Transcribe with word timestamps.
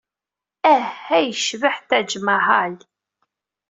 Ah! 0.73 0.89
Ay 1.15 1.25
yecbeḥ 1.29 1.75
Taj 1.89 2.11
Maḥal! 2.25 2.75